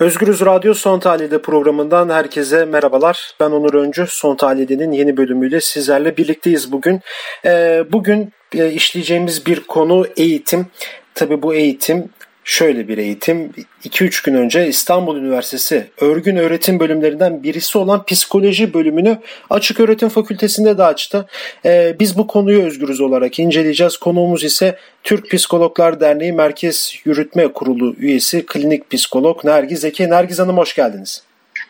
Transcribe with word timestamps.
Özgürüz 0.00 0.40
Radyo 0.40 0.74
Son 0.74 1.00
Tahlil'de 1.00 1.42
programından 1.42 2.08
herkese 2.08 2.64
merhabalar. 2.64 3.34
Ben 3.40 3.50
Onur 3.50 3.74
Öncü. 3.74 4.06
Son 4.08 4.36
Tahlil'in 4.36 4.92
yeni 4.92 5.16
bölümüyle 5.16 5.60
sizlerle 5.60 6.16
birlikteyiz 6.16 6.72
bugün. 6.72 7.00
Ee, 7.44 7.84
bugün 7.92 8.32
e, 8.54 8.70
işleyeceğimiz 8.70 9.46
bir 9.46 9.60
konu 9.60 10.06
eğitim. 10.16 10.66
Tabi 11.14 11.42
bu 11.42 11.54
eğitim 11.54 12.08
şöyle 12.50 12.88
bir 12.88 12.98
eğitim. 12.98 13.52
2-3 13.84 14.24
gün 14.24 14.34
önce 14.34 14.66
İstanbul 14.66 15.16
Üniversitesi 15.16 15.90
Örgün 16.00 16.36
Öğretim 16.36 16.80
Bölümlerinden 16.80 17.42
birisi 17.42 17.78
olan 17.78 18.04
psikoloji 18.04 18.74
bölümünü 18.74 19.18
Açık 19.50 19.80
Öğretim 19.80 20.08
Fakültesinde 20.08 20.78
de 20.78 20.84
açtı. 20.84 21.28
Ee, 21.64 21.96
biz 22.00 22.18
bu 22.18 22.26
konuyu 22.26 22.62
özgürüz 22.62 23.00
olarak 23.00 23.38
inceleyeceğiz. 23.38 23.96
Konuğumuz 23.96 24.44
ise 24.44 24.78
Türk 25.04 25.30
Psikologlar 25.30 26.00
Derneği 26.00 26.32
Merkez 26.32 26.94
Yürütme 27.04 27.52
Kurulu 27.52 27.94
üyesi 27.94 28.46
klinik 28.46 28.90
psikolog 28.90 29.44
Nergiz 29.44 29.84
Eke. 29.84 30.10
Nergiz 30.10 30.38
Hanım 30.38 30.56
hoş 30.56 30.74
geldiniz. 30.74 31.22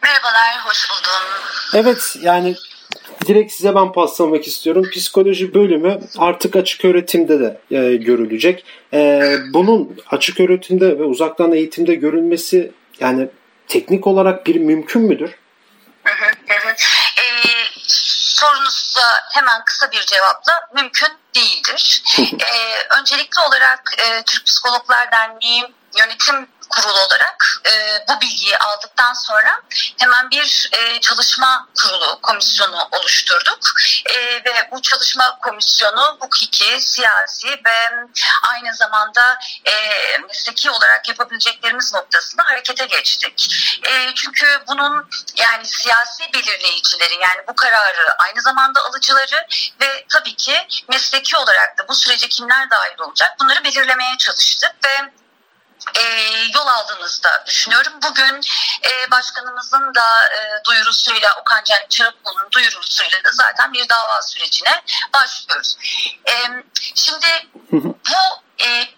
Merhabalar, 0.02 0.64
hoş 0.64 0.90
buldum. 0.90 1.40
Evet, 1.74 2.16
yani 2.22 2.54
direkt 3.30 3.52
size 3.52 3.74
ben 3.74 3.92
paslamak 3.92 4.46
istiyorum. 4.46 4.90
Psikoloji 4.92 5.54
bölümü 5.54 6.00
artık 6.18 6.56
açık 6.56 6.84
öğretimde 6.84 7.40
de 7.40 7.60
e, 7.70 7.96
görülecek. 7.96 8.64
E, 8.92 9.22
bunun 9.52 10.02
açık 10.10 10.40
öğretimde 10.40 10.98
ve 10.98 11.04
uzaktan 11.04 11.52
eğitimde 11.52 11.94
görülmesi 11.94 12.72
yani 13.00 13.28
teknik 13.68 14.06
olarak 14.06 14.46
bir 14.46 14.56
mümkün 14.56 15.02
müdür? 15.02 15.30
Hı 16.04 16.12
hı, 16.12 16.26
hı. 16.48 16.70
E, 17.22 17.24
sorunuza 17.88 19.06
hemen 19.32 19.64
kısa 19.64 19.92
bir 19.92 20.00
cevapla 20.00 20.68
mümkün 20.74 21.08
değildir. 21.34 22.02
e, 22.18 22.52
öncelikli 23.00 23.40
olarak 23.48 23.94
e, 23.98 24.22
Türk 24.22 24.46
Psikologlar 24.46 25.12
Derneği 25.12 25.62
yönetim 25.98 26.46
kurulu 26.70 26.98
olarak 26.98 27.60
e, 27.66 28.04
bu 28.08 28.20
bilgiyi 28.20 28.58
aldıktan 28.58 29.12
sonra 29.12 29.62
hemen 29.98 30.30
bir 30.30 30.70
e, 30.72 31.00
çalışma 31.00 31.68
kurulu 31.82 32.20
komisyonu 32.22 32.88
oluşturduk 32.92 33.58
e, 34.06 34.16
ve 34.44 34.68
bu 34.72 34.82
çalışma 34.82 35.38
komisyonu 35.38 36.16
hukuki, 36.20 36.80
siyasi 36.80 37.48
ve 37.48 38.06
aynı 38.48 38.74
zamanda 38.74 39.38
e, 39.64 39.72
mesleki 40.18 40.70
olarak 40.70 41.08
yapabileceklerimiz 41.08 41.94
noktasında 41.94 42.44
harekete 42.44 42.86
geçtik. 42.86 43.66
E, 43.86 44.14
çünkü 44.14 44.46
bunun 44.68 45.08
yani 45.36 45.66
siyasi 45.66 46.32
belirleyicileri 46.34 47.14
yani 47.14 47.42
bu 47.48 47.54
kararı 47.54 48.08
aynı 48.18 48.42
zamanda 48.42 48.84
alıcıları 48.84 49.46
ve 49.80 50.06
tabii 50.08 50.36
ki 50.36 50.66
mesleki 50.88 51.36
olarak 51.36 51.78
da 51.78 51.88
bu 51.88 51.94
sürece 51.94 52.28
kimler 52.28 52.70
dahil 52.70 52.98
olacak 52.98 53.36
bunları 53.40 53.64
belirlemeye 53.64 54.16
çalıştık 54.18 54.74
ve 54.84 55.19
e, 55.98 56.02
yol 56.54 56.66
aldığınızda 56.66 57.44
düşünüyorum. 57.46 57.92
Bugün 58.02 58.40
e, 58.90 59.10
başkanımızın 59.10 59.94
da 59.94 60.26
e, 60.26 60.64
duyurusuyla 60.64 61.36
Okan 61.40 61.64
Can 61.64 61.86
Çırakoğlu'nun 61.88 62.48
duyurusuyla 62.52 63.24
da 63.24 63.28
zaten 63.32 63.72
bir 63.72 63.88
dava 63.88 64.22
sürecine 64.22 64.82
başlıyoruz. 65.14 65.76
E, 66.28 66.34
şimdi 66.94 67.48
bu 67.72 68.42
e, 68.64 68.88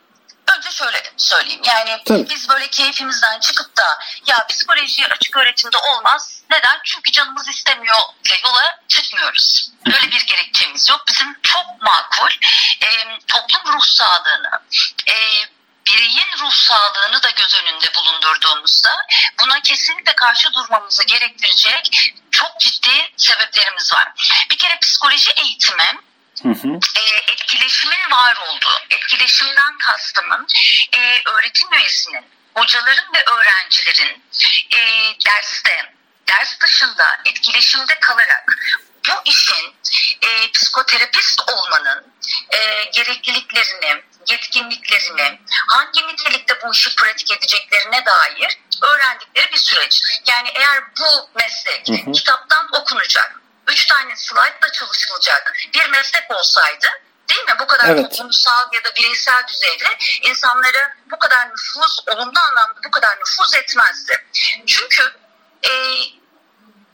önce 0.56 0.70
şöyle 0.70 1.02
söyleyeyim. 1.16 1.62
Yani 1.64 2.02
Tabii. 2.04 2.30
biz 2.30 2.48
böyle 2.48 2.68
keyfimizden 2.68 3.40
çıkıp 3.40 3.76
da 3.76 3.98
ya 4.26 4.46
psikoloji 4.46 5.06
açık 5.06 5.36
öğretimde 5.36 5.76
olmaz. 5.76 6.42
Neden? 6.50 6.80
Çünkü 6.84 7.12
canımız 7.12 7.48
istemiyor 7.48 7.98
diye 8.24 8.40
yola 8.44 8.78
çıkmıyoruz. 8.88 9.70
Böyle 9.86 10.10
bir 10.10 10.26
gerekçemiz 10.26 10.90
yok. 10.90 11.00
Bizim 11.08 11.40
çok 11.42 11.66
makul 11.80 12.30
e, 12.80 12.88
toplum 13.26 13.72
ruh 13.72 13.84
sağlığını, 13.84 14.60
e, 15.06 15.14
bireyin 15.86 16.38
ruh 16.40 16.52
sağlığını 16.52 17.22
da 17.22 17.30
göz 17.30 17.54
önünde 17.54 17.94
bulundurduğumuzda 17.94 19.06
buna 19.40 19.60
kesinlikle 19.60 20.14
karşı 20.14 20.54
durmamızı 20.54 21.04
gerektirecek 21.04 22.12
çok 22.30 22.60
ciddi 22.60 23.12
sebeplerimiz 23.16 23.92
var. 23.92 24.08
Bir 24.50 24.58
kere 24.58 24.78
psikoloji 24.78 25.30
eğitimi 25.30 25.98
Hı 26.42 26.48
hı. 26.48 26.68
E, 26.98 27.32
etkileşimin 27.32 28.10
var 28.10 28.36
olduğu, 28.36 28.80
etkileşimden 28.90 29.78
kastımın 29.78 30.46
e, 30.96 31.22
öğretim 31.30 31.72
üyesinin, 31.72 32.24
hocaların 32.54 33.14
ve 33.14 33.24
öğrencilerin 33.24 34.22
e, 34.70 34.80
derste, 35.26 35.94
ders 36.28 36.60
dışında 36.60 37.20
etkileşimde 37.24 38.00
kalarak 38.00 38.58
bu 39.08 39.30
işin 39.30 39.74
e, 40.22 40.50
psikoterapist 40.52 41.40
olmanın 41.48 42.12
e, 42.50 42.84
gerekliliklerini, 42.84 44.02
yetkinliklerini, 44.28 45.40
hangi 45.68 46.06
nitelikte 46.06 46.62
bu 46.62 46.72
işi 46.72 46.96
pratik 46.96 47.30
edeceklerine 47.30 48.04
dair 48.06 48.58
öğrendikleri 48.82 49.52
bir 49.52 49.58
süreç. 49.58 50.02
Yani 50.26 50.48
eğer 50.54 50.84
bu 51.00 51.30
meslek 51.34 51.88
hı 51.88 52.10
hı. 52.10 52.12
kitaptan 52.12 52.68
okunacak, 52.72 53.40
üç 53.66 53.86
tane 53.86 54.16
slaytla 54.16 54.72
çalışılacak 54.72 55.52
bir 55.74 55.90
meslek 55.90 56.30
olsaydı 56.30 56.86
değil 57.28 57.44
mi? 57.44 57.56
Bu 57.60 57.66
kadar 57.66 57.88
evet. 57.88 58.10
toplumsal 58.10 58.72
ya 58.72 58.84
da 58.84 58.96
bireysel 58.96 59.46
düzeyde 59.48 59.98
insanlara 60.22 60.94
bu 61.10 61.18
kadar 61.18 61.50
nüfuz, 61.50 62.04
olumlu 62.06 62.40
anlamda 62.48 62.80
bu 62.84 62.90
kadar 62.90 63.18
nüfuz 63.20 63.54
etmezdi. 63.54 64.26
Çünkü 64.66 65.02
e, 65.62 65.70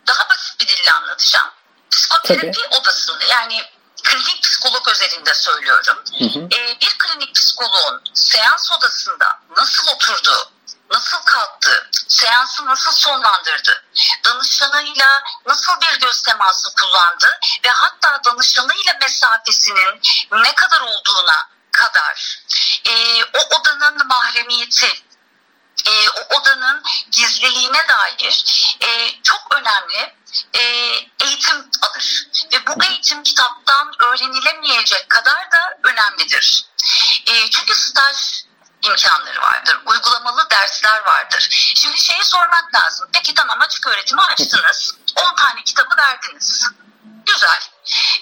daha 0.06 0.30
basit 0.30 0.60
bir 0.60 0.68
dille 0.68 0.90
anlatacağım. 0.90 1.50
Psikoterapi 1.90 2.52
Tabii. 2.52 2.80
odasında 2.80 3.24
yani 3.24 3.62
klinik 4.08 4.42
psikolog 4.42 4.88
özelinde 4.88 5.34
söylüyorum. 5.34 5.98
Hı 6.18 6.24
hı. 6.24 6.38
E, 6.38 6.80
bir 6.80 6.98
klinik 6.98 7.34
psikoloğun 7.34 8.02
seans 8.14 8.72
odasında 8.72 9.40
nasıl 9.56 9.88
oturduğu, 9.88 10.52
nasıl 10.90 11.18
kalktı, 11.24 11.90
seansı 12.08 12.66
nasıl 12.66 12.92
sonlandırdı, 12.92 13.84
danışanıyla 14.24 15.22
nasıl 15.46 15.80
bir 15.80 16.00
göz 16.00 16.22
teması 16.22 16.74
kullandı 16.74 17.38
ve 17.64 17.68
hatta 17.68 18.20
danışanıyla 18.24 18.94
mesafesinin 19.02 20.00
ne 20.32 20.54
kadar 20.54 20.80
olduğuna 20.80 21.48
kadar 21.72 22.42
e, 22.84 23.24
o 23.24 23.60
odanın 23.60 24.06
mahremiyeti, 24.06 25.02
e, 25.86 26.08
o 26.08 26.38
odanın 26.38 26.82
gizliliğine 27.10 27.88
dair 27.88 28.44
e, 28.80 29.22
çok 29.22 29.54
önemli 29.54 30.17
e, 30.54 30.60
eğitim 31.24 31.56
alır. 31.82 32.28
Ve 32.52 32.66
bu 32.66 32.84
eğitim 32.84 33.22
kitaptan 33.22 33.92
öğrenilemeyecek 33.98 35.08
kadar 35.08 35.50
da 35.50 35.78
önemlidir. 35.82 36.64
E, 37.26 37.50
çünkü 37.50 37.74
staj 37.74 38.44
imkanları 38.82 39.40
vardır. 39.40 39.78
Uygulamalı 39.86 40.50
dersler 40.50 41.04
vardır. 41.04 41.48
Şimdi 41.74 42.00
şeyi 42.00 42.24
sormak 42.24 42.64
lazım. 42.74 43.08
Peki 43.12 43.34
tamam 43.34 43.60
açık 43.60 43.86
öğretimi 43.86 44.22
açtınız. 44.22 44.94
10 45.16 45.34
tane 45.36 45.62
kitabı 45.64 45.96
verdiniz. 45.98 46.64
Güzel. 47.26 47.60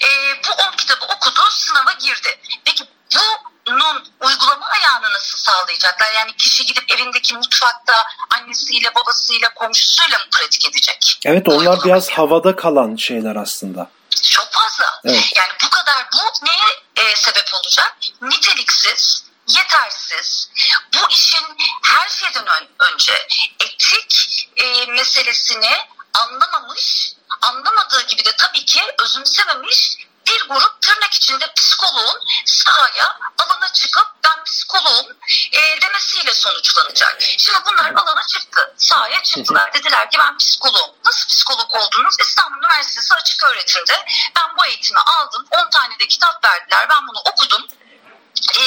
E, 0.05 0.09
bu 0.45 0.53
10 0.53 0.77
kitabı 0.77 1.05
okudu, 1.05 1.51
sınava 1.51 1.93
girdi. 1.93 2.41
Peki 2.65 2.85
bunun 3.67 4.05
uygulama 4.21 4.67
ayağını 4.67 5.13
nasıl 5.13 5.39
sağlayacaklar? 5.39 6.13
Yani 6.13 6.37
kişi 6.37 6.67
gidip 6.67 6.93
evindeki 6.93 7.35
mutfakta 7.35 7.93
annesiyle, 8.37 8.95
babasıyla, 8.95 9.55
komşusuyla 9.55 10.19
mı 10.19 10.25
pratik 10.33 10.67
edecek? 10.67 11.21
Evet 11.25 11.49
onlar 11.49 11.85
biraz 11.85 12.11
havada 12.11 12.57
kalan 12.57 12.97
şeyler 12.97 13.37
aslında. 13.37 13.91
Çok 14.23 14.49
fazla. 14.53 15.01
Evet. 15.05 15.33
Yani 15.37 15.53
bu 15.65 15.71
kadar 15.71 16.07
bu 16.13 16.47
neye 16.47 17.09
e, 17.09 17.17
sebep 17.17 17.55
olacak? 17.55 17.97
Niteliksiz, 18.23 19.25
yetersiz. 19.49 20.51
Bu 20.95 21.11
işin 21.11 21.45
her 21.85 22.09
şeyden 22.09 22.47
ön, 22.47 22.69
önce 22.93 23.29
etik 23.65 24.49
e, 24.57 24.87
meselesini 24.87 25.77
anlamamış, 26.15 27.13
anlamadığı 27.43 28.07
gibi 28.07 28.25
de 28.25 28.37
tabii 28.37 28.65
ki 28.65 28.81
özümsememiş 29.03 29.97
bir 30.27 30.49
grup 30.49 30.83
tırnak 30.83 31.15
içinde 31.15 31.53
psikoloğun 31.57 32.21
sahaya 32.45 33.19
alana 33.39 33.73
çıkıp 33.73 34.07
ben 34.25 34.45
psikoloğum 34.45 35.07
e, 35.53 35.81
demesiyle 35.83 36.35
sonuçlanacak. 36.35 37.23
Şimdi 37.39 37.59
bunlar 37.67 37.91
alana 37.91 38.27
çıktı. 38.27 38.75
Sahaya 38.77 39.23
çıktılar. 39.23 39.75
Dediler 39.75 40.11
ki 40.11 40.19
ben 40.19 40.39
psikoloğum. 40.39 40.95
Nasıl 41.05 41.29
psikolog 41.29 41.75
oldunuz? 41.75 42.15
İstanbul 42.21 42.59
Üniversitesi 42.59 43.15
açık 43.15 43.43
öğretimde. 43.43 44.05
Ben 44.37 44.57
bu 44.59 44.67
eğitimi 44.67 45.01
aldım. 45.01 45.47
10 45.51 45.71
tane 45.71 45.99
de 45.99 46.09
kitap 46.09 46.45
verdiler. 46.45 46.89
Ben 46.89 47.09
bunu 47.09 47.19
okudum. 47.19 47.67
Ee, 48.59 48.63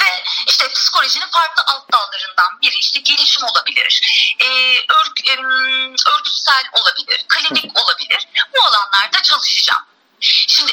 ve 0.00 0.24
işte 0.46 0.68
psikolojinin 0.68 1.26
farklı 1.26 1.62
alt 1.66 1.92
dallarından 1.92 2.60
biri 2.62 2.76
işte 2.76 3.00
gelişim 3.00 3.44
olabilir, 3.44 4.00
e, 4.38 4.46
örg, 4.78 5.28
e, 5.28 5.34
örgütsel 6.10 6.64
olabilir, 6.72 7.24
klinik 7.28 7.78
olabilir. 7.82 8.28
Bu 8.54 8.64
alanlarda 8.64 9.22
çalışacağım. 9.22 9.84
Şimdi 10.20 10.67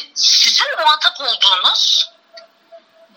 muhatap 1.26 1.46
olduğunuz 1.46 2.10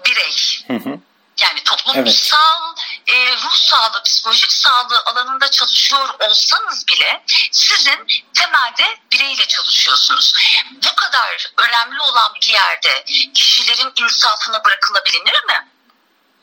birey, 0.06 0.64
hı 0.66 0.90
hı. 0.90 0.99
yani 1.38 1.64
toplumsal 1.64 2.75
evet. 3.06 3.32
e, 3.32 3.37
ruh 3.37 3.56
sağlığı, 3.56 4.02
psikolojik 4.02 4.52
sağlığı 4.52 5.02
alanında 5.06 5.50
çalışıyor 5.50 6.08
olsanız 6.20 6.88
bile 6.88 7.25
sizin 7.52 8.06
temelde 8.34 8.99
bireyle 9.12 9.46
çalışıyorsunuz. 9.46 10.32
Bu 10.72 10.94
kadar 10.94 11.52
önemli 11.56 12.00
olan 12.00 12.34
bir 12.34 12.46
yerde 12.46 13.05
kişilerin 13.34 13.93
insafına 13.96 14.64
bırakılabilir 14.64 15.44
mi? 15.44 15.69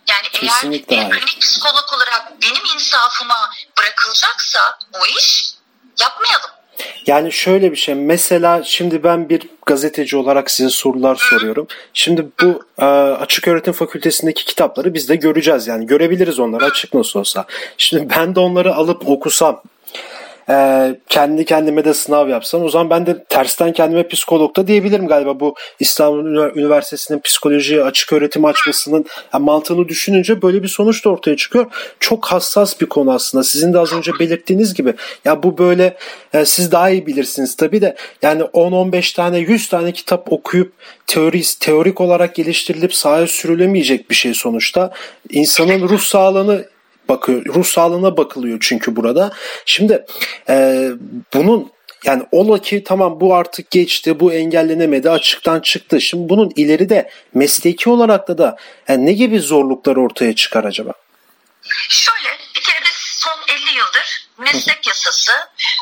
Yani 0.07 0.29
Kesinlikle 0.29 0.95
eğer 0.95 1.11
bir 1.11 1.19
klinik 1.19 1.41
psikolog 1.41 1.93
olarak 1.93 2.41
benim 2.41 2.65
insafıma 2.65 3.51
bırakılacaksa 3.77 4.79
bu 4.93 5.07
iş 5.07 5.45
yapmayalım. 5.99 6.51
Yani 7.07 7.31
şöyle 7.31 7.71
bir 7.71 7.77
şey. 7.77 7.95
Mesela 7.95 8.63
şimdi 8.63 9.03
ben 9.03 9.29
bir 9.29 9.41
gazeteci 9.65 10.17
olarak 10.17 10.51
size 10.51 10.69
sorular 10.69 11.15
soruyorum. 11.15 11.67
Şimdi 11.93 12.25
bu 12.41 12.63
e, 12.77 12.85
açık 12.85 13.47
öğretim 13.47 13.73
fakültesindeki 13.73 14.45
kitapları 14.45 14.93
biz 14.93 15.09
de 15.09 15.15
göreceğiz 15.15 15.67
yani 15.67 15.87
görebiliriz 15.87 16.39
onları 16.39 16.65
açık 16.65 16.93
nasıl 16.93 17.19
olsa. 17.19 17.45
Şimdi 17.77 18.09
ben 18.17 18.35
de 18.35 18.39
onları 18.39 18.75
alıp 18.75 19.09
okusam 19.09 19.61
e, 20.49 20.95
kendi 21.09 21.45
kendime 21.45 21.85
de 21.85 21.93
sınav 21.93 22.29
yapsam 22.29 22.63
o 22.63 22.69
zaman 22.69 22.89
ben 22.89 23.05
de 23.05 23.23
tersten 23.23 23.73
kendime 23.73 24.07
psikolog 24.07 24.55
da 24.55 24.67
diyebilirim 24.67 25.07
galiba 25.07 25.39
bu 25.39 25.55
İstanbul 25.79 26.55
Üniversitesi'nin 26.55 27.19
psikoloji 27.19 27.83
açık 27.83 28.13
öğretim 28.13 28.45
açmasının 28.45 29.05
yani 29.33 29.45
mantığını 29.45 29.87
düşününce 29.87 30.41
böyle 30.41 30.63
bir 30.63 30.67
sonuç 30.67 31.05
da 31.05 31.09
ortaya 31.09 31.37
çıkıyor. 31.37 31.65
Çok 31.99 32.25
hassas 32.25 32.81
bir 32.81 32.85
konu 32.85 33.13
aslında. 33.13 33.43
Sizin 33.43 33.73
de 33.73 33.79
az 33.79 33.93
önce 33.93 34.11
belirttiğiniz 34.19 34.73
gibi 34.73 34.93
ya 35.25 35.43
bu 35.43 35.57
böyle 35.57 35.97
e, 36.33 36.45
siz 36.45 36.71
daha 36.71 36.89
iyi 36.89 37.05
bilirsiniz 37.05 37.55
tabii 37.55 37.81
de 37.81 37.95
yani 38.21 38.41
10-15 38.41 39.15
tane 39.15 39.39
100 39.39 39.69
tane 39.69 39.91
kitap 39.91 40.33
okuyup 40.33 40.73
teoris, 41.07 41.55
teorik 41.55 42.01
olarak 42.01 42.35
geliştirilip 42.35 42.93
sahaya 42.93 43.27
sürülemeyecek 43.27 44.09
bir 44.09 44.15
şey 44.15 44.33
sonuçta. 44.33 44.91
İnsanın 45.29 45.89
ruh 45.89 46.01
sağlığını 46.01 46.65
bakıyor. 47.09 47.45
Ruh 47.45 47.65
sağlığına 47.65 48.17
bakılıyor 48.17 48.57
çünkü 48.61 48.95
burada. 48.95 49.31
Şimdi 49.65 50.05
e, 50.49 50.87
bunun 51.33 51.71
yani 52.03 52.23
ola 52.31 52.61
ki 52.61 52.83
tamam 52.83 53.19
bu 53.19 53.35
artık 53.35 53.71
geçti, 53.71 54.19
bu 54.19 54.33
engellenemedi, 54.33 55.09
açıktan 55.09 55.59
çıktı. 55.59 56.01
Şimdi 56.01 56.29
bunun 56.29 56.51
ileride 56.55 57.11
mesleki 57.33 57.89
olarak 57.89 58.27
da 58.27 58.37
da 58.37 58.57
yani 58.87 59.05
ne 59.05 59.13
gibi 59.13 59.39
zorluklar 59.39 59.95
ortaya 59.95 60.35
çıkar 60.35 60.63
acaba? 60.63 60.91
Şöyle 61.89 62.37
bir 62.55 62.61
kere 62.61 62.81
biz 62.83 62.95
son 62.95 63.39
50 63.47 63.77
yıldır 63.77 64.27
meslek 64.37 64.87
yasası, 64.87 65.31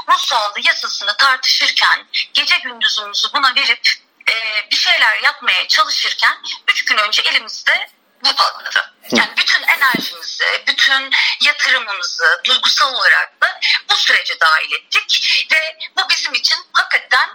ruh 0.09 0.17
sağlığı 0.17 0.67
yasasını 0.67 1.17
tartışırken 1.17 2.05
gece 2.33 2.55
gündüzümüzü 2.63 3.27
buna 3.33 3.55
verip 3.55 3.89
e, 4.31 4.35
bir 4.71 4.75
şeyler 4.75 5.21
yapmaya 5.23 5.67
çalışırken 5.67 6.37
3 6.71 6.85
gün 6.85 6.97
önce 6.97 7.21
elimizde 7.21 7.89
bu 8.25 8.35
patladı. 8.35 8.93
Yani 9.11 9.29
bütün 9.37 9.63
enerjimizi, 9.63 10.43
bütün 10.83 11.11
yatırımımızı 11.41 12.41
duygusal 12.43 12.93
olarak 12.93 13.41
da 13.41 13.59
bu 13.89 13.95
sürece 13.95 14.39
dahil 14.39 14.73
ettik 14.73 15.47
ve 15.51 15.77
bu 15.97 16.09
bizim 16.09 16.33
için 16.33 16.57
hakikaten 16.73 17.29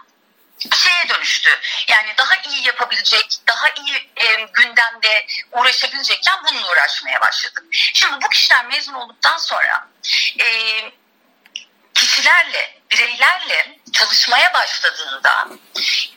şeye 0.59 1.09
dönüştü. 1.09 1.51
Yani 1.89 2.15
daha 2.19 2.37
iyi 2.37 2.67
yapabilecek, 2.67 3.27
daha 3.49 3.69
iyi 3.69 4.11
e, 4.17 4.49
gündemde 4.53 5.27
uğraşabilecekken 5.53 6.45
bununla 6.45 6.73
uğraşmaya 6.73 7.21
başladık. 7.21 7.65
Şimdi 7.73 8.25
bu 8.25 8.29
kişiler 8.29 8.67
mezun 8.67 8.95
olduktan 8.95 9.39
sonra 9.39 9.89
e, 10.41 10.47
kişilerle, 11.95 12.81
bireylerle 12.91 13.79
çalışmaya 13.93 14.55
başladığında 14.55 15.49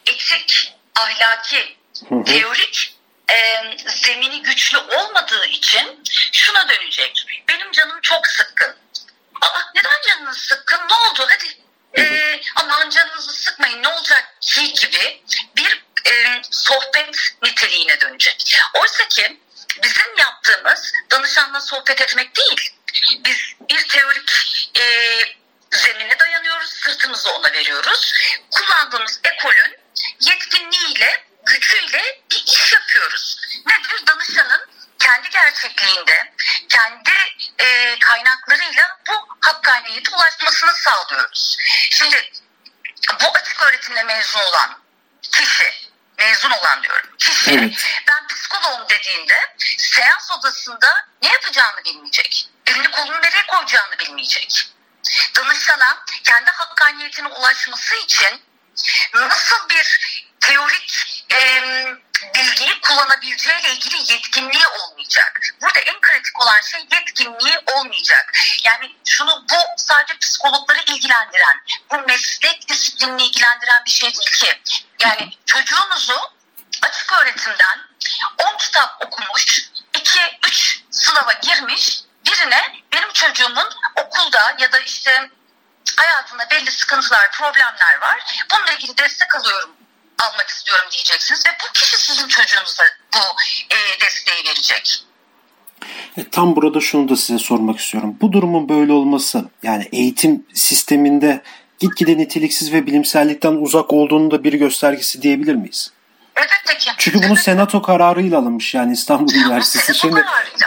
etik, 0.06 0.74
ahlaki, 0.96 1.78
teorik 2.26 3.01
e, 3.32 3.64
zemini 3.88 4.42
güçlü 4.42 4.78
olmadığı 4.78 5.46
için 5.46 6.04
şuna 6.32 6.70
dönecek. 6.70 7.26
Benim 7.50 7.72
canım 7.72 8.02
çok 8.02 8.28
sıkkın. 8.28 8.76
Aa, 9.42 9.62
neden 9.76 10.02
canınız 10.10 10.38
sıkkın? 10.38 10.88
Ne 10.90 10.94
oldu? 10.94 11.28
Hadi 11.30 11.58
e, 11.98 12.40
aman 12.56 12.90
canınızı 12.90 13.34
sıkmayın 13.34 13.84
ne 13.84 13.88
olacak 13.88 14.34
ki 14.42 14.74
gibi 14.74 15.24
bir 15.56 15.84
e, 16.06 16.42
sohbet 16.52 17.16
niteliğine 17.44 18.02
dönecek. 18.02 18.60
Oysa 18.74 19.08
ki 19.08 19.40
bizim 19.84 20.18
yaptığımız 20.18 20.94
danışanla 21.12 21.62
sohbet 21.62 22.02
etmek 22.02 22.36
değil. 22.36 22.74
Biz 23.20 23.38
bir 23.70 23.88
teorik 23.88 24.32
e, 24.80 24.84
zemine 25.72 26.20
dayanıyoruz, 26.20 26.70
sırtımızı 26.70 27.32
ona 27.32 27.52
veriyoruz. 27.54 28.14
Kullandığımız 28.52 29.20
ekolün 29.24 29.78
yetkinliğiyle 30.20 31.26
gücüyle 31.46 32.21
yapıyoruz. 33.12 33.38
Nedir? 33.66 34.08
Danışanın 34.08 34.68
kendi 35.00 35.30
gerçekliğinde, 35.30 36.34
kendi 36.70 37.12
e, 37.60 38.00
kaynaklarıyla 38.00 38.98
bu 39.08 39.38
hakkaniyete 39.42 40.16
ulaşmasını 40.16 40.74
sağlıyoruz. 40.74 41.58
Şimdi 41.90 42.32
bu 43.22 43.28
açık 43.34 43.62
öğretimle 43.62 44.04
mezun 44.04 44.40
olan 44.40 44.80
kişi, 45.22 45.90
mezun 46.18 46.52
olan 46.52 46.84
diyorum 46.84 47.10
kişi, 47.18 47.52
evet. 47.52 47.88
ben 48.10 48.28
psikoloğum 48.28 48.90
dediğinde 48.90 49.56
seans 49.78 50.32
odasında 50.32 51.08
ne 51.22 51.30
yapacağını 51.30 51.84
bilmeyecek. 51.86 52.50
Elini 52.66 52.92
kolunu 52.92 53.22
nereye 53.22 53.46
koyacağını 53.48 54.00
bilmeyecek. 54.00 54.68
Danışana 55.36 56.04
kendi 56.24 56.52
hakkaniyetine 56.52 57.28
ulaşması 57.28 57.96
için 57.96 58.42
nasıl 59.14 59.70
bir 59.70 60.00
teorik 60.40 61.26
e, 61.34 61.62
bilgiyi 62.36 62.82
kullanabileceğiyle 62.82 63.74
ilgili 63.74 64.14
yetkinliği 64.14 64.68
olmayacak. 64.68 65.42
Burada 65.62 65.80
en 65.80 66.02
kritik 66.02 66.42
olan 66.42 66.62
şey 66.62 66.82
yetkinliği 66.92 67.60
olmayacak. 67.76 68.32
Yani 68.64 68.96
şunu 69.06 69.46
bu 69.52 69.56
sadece 69.78 70.18
psikologları 70.18 70.80
ilgilendiren, 70.80 71.62
bu 71.92 72.00
meslek 72.00 72.70
disiplinini 72.70 73.24
ilgilendiren 73.24 73.86
bir 73.86 73.92
şey 73.92 74.10
değil 74.14 74.32
ki. 74.32 74.84
Yani 75.00 75.30
çocuğunuzu 75.46 76.20
açık 76.82 77.14
öğretimden 77.14 77.80
10 78.38 78.58
kitap 78.58 79.06
okumuş, 79.06 79.70
2-3 79.94 80.80
sınava 80.92 81.34
girmiş 81.34 82.02
birine 82.26 82.76
benim 82.94 83.14
çocuğumun 83.14 83.70
okulda 83.96 84.56
ya 84.60 84.72
da 84.72 84.80
işte 84.80 85.30
hayatında 85.98 86.50
belli 86.50 86.72
sıkıntılar, 86.72 87.32
problemler 87.32 88.02
var. 88.02 88.44
Bununla 88.52 88.72
ilgili 88.72 88.98
destek 88.98 89.36
alıyorum 89.36 89.81
almak 90.26 90.50
istiyorum 90.50 90.86
diyeceksiniz 90.92 91.46
ve 91.48 91.50
bu 91.64 91.74
kişi 91.74 91.98
sizin 91.98 92.28
çocuğunuza 92.28 92.84
bu 93.14 93.20
e, 93.76 93.78
desteği 94.06 94.46
verecek. 94.46 95.04
E, 96.18 96.30
tam 96.30 96.56
burada 96.56 96.80
şunu 96.80 97.10
da 97.10 97.16
size 97.16 97.40
sormak 97.40 97.80
istiyorum. 97.80 98.18
Bu 98.22 98.32
durumun 98.32 98.70
böyle 98.70 98.94
olması 98.94 99.46
yani 99.64 99.90
eğitim 99.92 100.46
sisteminde 100.54 101.44
gitgide 101.80 102.18
niteliksiz 102.18 102.74
ve 102.74 102.86
bilimsellikten 102.88 103.52
uzak 103.52 103.94
olduğunu 103.94 104.32
da 104.32 104.44
bir 104.44 104.54
göstergesi 104.54 105.22
diyebilir 105.22 105.56
miyiz? 105.56 105.92
Elbette 106.36 106.78
ki. 106.78 106.92
Çünkü 106.98 107.30
bunu 107.30 107.36
senato 107.36 107.82
kararıyla 107.82 108.40
alınmış 108.40 108.74
yani 108.74 108.94
İstanbul 108.94 109.34
Üniversitesi. 109.36 109.96
Şimdi 109.96 110.26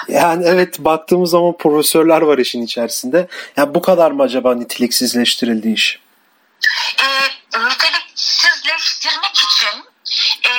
yani 0.08 0.44
evet 0.46 0.78
baktığımız 0.78 1.30
zaman 1.30 1.58
profesörler 1.58 2.20
var 2.20 2.38
işin 2.38 2.62
içerisinde. 2.62 3.28
Yani 3.56 3.74
bu 3.74 3.82
kadar 3.82 4.10
mı 4.10 4.22
acaba 4.22 4.54
niteliksizleştirildi 4.54 5.72
iş? 5.72 6.00
E, 7.00 7.06
niteliksizleştirmek 7.58 9.43
için 9.64 9.84
e, 10.42 10.50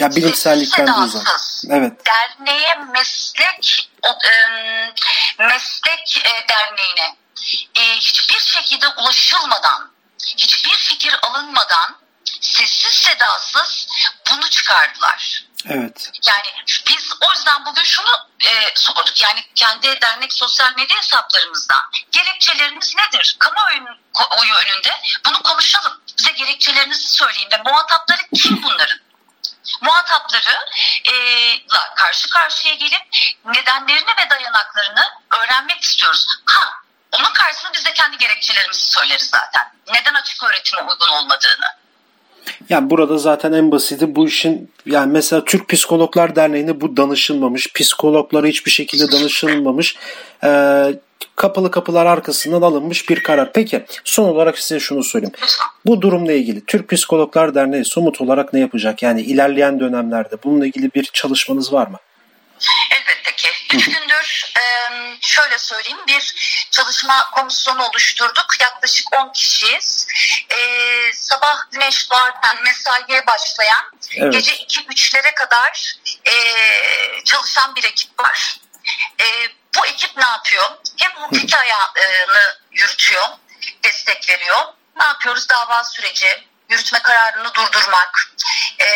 ya 0.00 0.10
bilimsellikten 0.10 0.86
uzak. 0.86 1.40
Evet. 1.70 1.92
Derneğe 2.06 2.74
meslek 2.74 3.90
e, 4.04 4.32
meslek 5.38 6.26
e, 6.26 6.48
derneğine 6.48 7.16
e, 7.74 7.96
hiçbir 7.96 8.40
şekilde 8.40 8.88
ulaşılmadan, 8.88 9.90
hiçbir 10.36 10.76
fikir 10.76 11.16
alınmadan 11.22 11.96
sessiz 12.40 12.94
sedasız 12.94 13.88
bunu 14.30 14.50
çıkardılar. 14.50 15.44
Evet. 15.68 16.10
Yani 16.26 16.64
biz 16.86 17.12
o 17.20 17.32
yüzden 17.32 17.66
bugün 17.66 17.84
şunu 17.84 18.10
e, 18.40 18.72
sorduk. 18.74 19.20
Yani 19.20 19.44
kendi 19.54 20.00
dernek 20.00 20.32
sosyal 20.32 20.76
medya 20.76 20.98
hesaplarımızdan 20.98 21.82
gerekçelerimiz 22.12 22.94
nedir? 22.96 23.36
Kamuoyu 23.38 24.54
önünde 24.54 25.02
bunu 25.26 25.42
konuşalım. 25.42 26.00
Bize 26.18 26.32
gerekçelerinizi 26.32 27.08
söyleyin 27.08 27.48
ve 27.50 27.70
muhatapları 27.70 28.20
kim 28.34 28.62
bunların? 28.62 28.98
muhatapları 29.82 30.56
e, 31.12 31.14
karşı 31.96 32.30
karşıya 32.30 32.74
gelip 32.74 33.02
nedenlerini 33.44 34.10
ve 34.10 34.30
dayanaklarını 34.30 35.04
öğrenmek 35.40 35.80
istiyoruz. 35.82 36.26
Ha, 36.46 36.70
onun 37.12 37.32
karşısında 37.32 37.72
biz 37.74 37.86
de 37.86 37.92
kendi 37.92 38.18
gerekçelerimizi 38.18 38.86
söyleriz 38.92 39.30
zaten. 39.32 39.62
Neden 39.92 40.14
açık 40.14 40.42
öğretime 40.42 40.82
uygun 40.82 41.08
olmadığını. 41.08 41.66
Yani 42.68 42.90
burada 42.90 43.18
zaten 43.18 43.52
en 43.52 43.72
basiti 43.72 44.14
bu 44.14 44.28
işin 44.28 44.72
yani 44.86 45.12
mesela 45.12 45.44
Türk 45.44 45.68
Psikologlar 45.68 46.36
Derneği'ne 46.36 46.80
bu 46.80 46.96
danışılmamış. 46.96 47.72
Psikologlara 47.72 48.46
hiçbir 48.46 48.70
şekilde 48.70 49.12
danışılmamış. 49.12 49.96
Ee, 50.44 50.94
kapalı 51.36 51.70
kapılar 51.70 52.06
arkasından 52.06 52.62
alınmış 52.62 53.08
bir 53.08 53.22
karar. 53.22 53.52
Peki 53.52 53.84
son 54.04 54.24
olarak 54.24 54.58
size 54.58 54.80
şunu 54.80 55.04
söyleyeyim. 55.04 55.34
Bu 55.86 56.02
durumla 56.02 56.32
ilgili 56.32 56.64
Türk 56.64 56.90
Psikologlar 56.90 57.54
Derneği 57.54 57.84
somut 57.84 58.20
olarak 58.20 58.52
ne 58.52 58.60
yapacak? 58.60 59.02
Yani 59.02 59.22
ilerleyen 59.22 59.80
dönemlerde 59.80 60.42
bununla 60.44 60.66
ilgili 60.66 60.94
bir 60.94 61.04
çalışmanız 61.04 61.72
var 61.72 61.86
mı? 61.86 61.98
Elbette 62.90 63.36
ki. 63.36 63.48
Üç 63.74 63.84
gündür 63.84 64.54
şöyle 65.20 65.58
söyleyeyim 65.58 65.98
bir 66.08 66.34
çalışma 66.70 67.30
komisyonu 67.30 67.82
oluşturduk. 67.82 68.46
Yaklaşık 68.60 69.06
10 69.16 69.32
kişiyiz. 69.32 70.06
Sabah 71.12 71.70
güneş 71.72 72.10
doğarken 72.10 72.62
mesaiye 72.62 73.26
başlayan 73.26 73.84
evet. 74.16 74.32
gece 74.32 74.52
2-3'lere 74.52 75.34
kadar 75.34 75.94
çalışan 77.24 77.74
bir 77.76 77.84
ekip 77.84 78.20
var. 78.20 78.56
E, 79.20 79.24
bu 79.76 79.86
ekip 79.86 80.16
ne 80.16 80.26
yapıyor? 80.26 80.70
Hem 80.96 81.12
hukuki 81.12 81.58
ayağını 81.58 82.58
yürütüyor, 82.72 83.28
destek 83.84 84.30
veriyor. 84.30 84.64
Ne 84.96 85.04
yapıyoruz? 85.04 85.48
Dava 85.48 85.84
süreci, 85.84 86.48
yürütme 86.68 87.02
kararını 87.02 87.54
durdurmak, 87.54 88.32
e, 88.78 88.86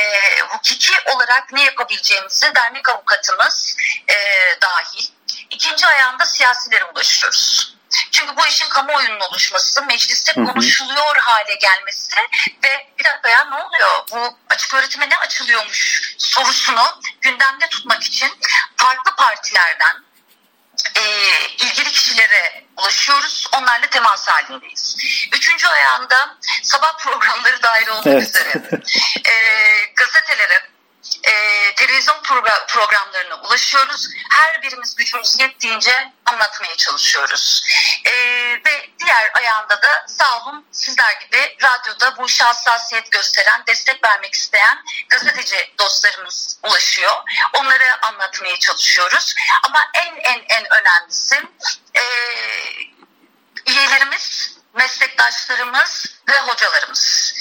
hukuki 0.40 0.92
olarak 1.06 1.52
ne 1.52 1.64
yapabileceğimizi 1.64 2.54
dernek 2.54 2.88
avukatımız 2.88 3.76
e, 4.08 4.14
dahil. 4.62 5.08
İkinci 5.50 5.86
ayağında 5.86 6.26
siyasilere 6.26 6.84
ulaşıyoruz. 6.84 7.74
Çünkü 8.12 8.36
bu 8.36 8.46
işin 8.46 8.68
kamuoyunun 8.68 9.20
oluşması, 9.20 9.82
mecliste 9.86 10.32
konuşuluyor 10.32 11.16
hale 11.16 11.54
gelmesi 11.54 12.16
ve 12.64 12.86
bir 12.98 13.04
dakika 13.04 13.28
ya 13.28 13.44
ne 13.44 13.54
oluyor? 13.54 14.04
Bu 14.12 14.38
açık 14.50 14.74
öğretime 14.74 15.08
ne 15.08 15.16
açılıyormuş 15.16 16.14
sorusunu 16.18 17.00
gündemde 17.20 17.68
tutmak 17.68 18.02
için 18.02 18.38
farklı 18.76 19.16
partilerden, 19.16 20.04
e, 20.96 21.02
ilgili 21.64 21.92
kişilere 21.92 22.64
ulaşıyoruz. 22.76 23.46
Onlarla 23.58 23.86
temas 23.86 24.28
halindeyiz. 24.28 24.96
Üçüncü 25.32 25.68
ayağında 25.68 26.36
sabah 26.62 26.98
programları 26.98 27.62
dahil 27.62 27.88
olmak 27.88 28.06
evet. 28.06 28.28
üzere 28.28 28.48
e, 29.24 29.32
gazetelere, 29.96 30.68
e, 31.28 31.74
televizyon 31.74 32.22
program, 32.22 32.66
programlarına 32.68 33.34
ulaşıyoruz. 33.34 34.08
Her 34.30 34.62
birimiz 34.62 34.94
gücümüz 34.94 35.40
yettiğince 35.40 36.12
anlatmaya 36.26 36.76
çalışıyoruz. 36.76 37.62
E, 38.04 38.12
ve 38.66 38.90
diğer 38.98 39.30
ayağında 39.34 39.82
da 39.82 40.06
sağ 40.06 40.38
olun 40.38 40.66
sizler 40.72 41.12
gibi 41.12 41.56
radyoda 41.62 42.16
bu 42.16 42.26
işe 42.26 42.44
hassasiyet 42.44 43.12
gösteren, 43.12 43.62
destek 43.66 44.04
vermek 44.04 44.34
isteyen 44.34 44.84
gazeteci 45.08 45.74
dostlarımız 45.78 46.58
ulaşıyor. 46.62 47.16
Onları 47.52 48.06
anlatmaya 48.06 48.58
çalışıyoruz. 48.58 49.34
Ama 49.62 49.78
en 49.94 50.16
en 50.16 50.44
en 50.48 50.66
önemlisi 50.80 51.36
e, 51.94 52.02
üyelerimiz 53.66 54.57
meslektaşlarımız 54.74 56.06
ve 56.28 56.40
hocalarımız 56.40 57.34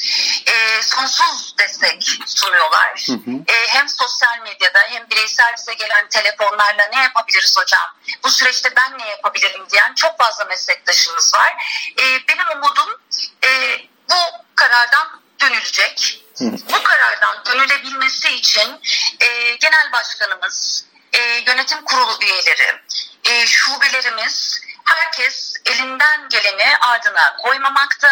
e, 0.45 0.81
sonsuz 0.81 1.57
destek 1.57 2.19
sunuyorlar. 2.25 3.05
Hı 3.07 3.13
hı. 3.13 3.31
E, 3.47 3.67
hem 3.67 3.89
sosyal 3.89 4.39
medyada 4.43 4.79
hem 4.79 5.09
bireysel 5.09 5.53
bize 5.57 5.73
gelen 5.73 6.09
telefonlarla 6.09 6.87
ne 6.93 7.03
yapabiliriz 7.03 7.57
hocam? 7.57 7.95
Bu 8.23 8.29
süreçte 8.29 8.69
ben 8.75 8.99
ne 8.99 9.09
yapabilirim 9.09 9.69
diyen 9.69 9.93
çok 9.93 10.19
fazla 10.19 10.45
meslektaşımız 10.45 11.33
var. 11.33 11.53
E, 11.99 12.27
benim 12.27 12.49
umudum 12.57 13.01
e, 13.43 13.77
bu 14.09 14.15
karardan 14.55 15.21
dönülecek. 15.41 16.23
Hı. 16.37 16.45
Bu 16.45 16.83
karardan 16.83 17.45
dönülebilmesi 17.45 18.29
için 18.29 18.81
e, 19.19 19.55
genel 19.55 19.91
başkanımız, 19.91 20.85
e, 21.13 21.19
yönetim 21.21 21.85
kurulu 21.85 22.17
üyeleri, 22.21 22.81
e, 23.23 23.47
şubelerimiz, 23.47 24.61
herkes 24.85 25.46
elinden 25.71 26.29
geleni 26.29 26.67
ardına 26.91 27.35
koymamakta. 27.43 28.07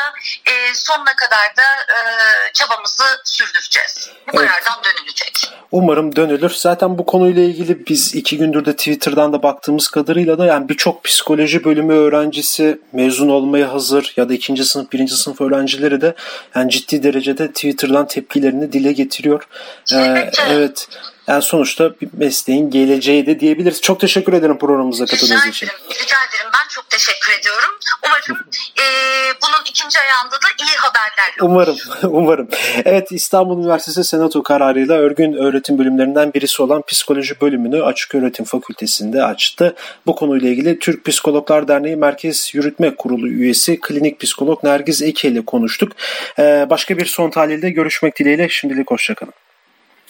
E, 0.46 0.74
sonuna 0.74 1.16
kadar 1.16 1.58
da 1.58 1.94
e, 1.94 2.00
çabamızı 2.54 3.04
sürdüreceğiz. 3.24 4.10
Bu 4.34 4.40
evet. 4.40 4.50
karardan 4.50 4.84
dönülecek. 4.84 5.52
Umarım 5.72 6.16
dönülür. 6.16 6.50
Zaten 6.50 6.98
bu 6.98 7.06
konuyla 7.06 7.44
ilgili 7.44 7.88
biz 7.88 8.16
iki 8.16 8.38
gündür 8.38 8.66
de 8.66 8.76
Twitter'dan 8.76 9.34
da 9.34 9.44
baktığımız 9.44 9.88
kadarıyla 9.88 10.38
da 10.38 10.46
yani 10.46 10.70
birçok 10.70 11.04
psikoloji 11.04 11.64
bölümü 11.64 11.94
öğrencisi 11.94 12.80
mezun 12.92 13.30
olmaya 13.30 13.74
hazır 13.74 14.14
ya 14.18 14.30
da 14.30 14.34
ikinci 14.34 14.66
sınıf, 14.66 14.92
birinci 14.92 15.16
sınıf 15.16 15.42
öğrencileri 15.42 16.02
de 16.02 16.16
yani 16.56 16.72
ciddi 16.72 17.04
derecede 17.04 17.48
Twitter'dan 17.48 18.08
tepkilerini 18.08 18.74
dile 18.74 18.92
getiriyor. 18.92 19.48
Ee, 19.94 20.32
evet. 20.50 20.88
Yani 21.28 21.42
sonuçta 21.42 22.00
bir 22.02 22.10
mesleğin 22.14 22.70
geleceği 22.70 23.26
de 23.26 23.40
diyebiliriz. 23.40 23.82
Çok 23.82 24.00
teşekkür 24.00 24.34
ederim 24.34 24.58
programımıza 24.58 25.06
katıldığınız 25.06 25.48
için. 25.48 25.68
Rica 25.68 26.18
ederim. 26.30 26.50
Ben 26.54 26.68
çok 26.70 26.90
teşekkür 26.90 27.40
ediyorum. 27.40 27.70
Umarım 28.06 28.46
e, 28.80 28.86
bunun 29.42 29.66
ikinci 29.70 30.00
ayağında 30.00 30.36
da 30.36 30.48
iyi 30.64 30.76
haberlerle 30.78 31.42
Umarım. 31.42 31.78
Umarım. 32.18 32.48
Evet 32.86 33.12
İstanbul 33.12 33.64
Üniversitesi 33.64 34.04
Senato 34.04 34.44
kararıyla 34.44 34.96
örgün 34.96 35.34
öğretim 35.34 35.78
bölümlerinden 35.78 36.34
birisi 36.34 36.64
olan 36.64 36.82
psikoloji 36.88 37.42
bölümünü 37.42 37.84
Açık 37.84 38.16
Öğretim 38.16 38.46
Fakültesi'nde 38.46 39.24
açtı. 39.24 39.76
Bu 40.06 40.16
konuyla 40.16 40.50
ilgili 40.50 40.80
Türk 40.80 41.06
Psikologlar 41.06 41.68
Derneği 41.68 41.96
Merkez 41.96 42.56
Yürütme 42.56 42.96
Kurulu 42.96 43.28
üyesi 43.28 43.80
klinik 43.80 44.20
psikolog 44.20 44.64
Nergiz 44.64 45.02
Eke 45.02 45.28
ile 45.28 45.46
konuştuk. 45.46 45.92
Ee, 46.40 46.68
başka 46.70 46.98
bir 46.98 47.06
son 47.06 47.30
tahlilde 47.30 47.70
görüşmek 47.70 48.20
dileğiyle 48.20 48.50
şimdilik 48.50 48.92
hoşçakalın. 48.92 49.34